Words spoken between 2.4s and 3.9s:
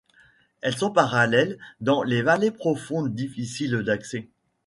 profondes difficiles